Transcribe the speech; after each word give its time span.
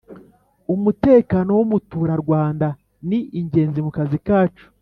Umutekano 0.75 1.49
wumuturarwanda 1.57 2.67
ni 3.07 3.19
ingenzi 3.39 3.79
mukazi 3.85 4.17
kacu 4.27 4.65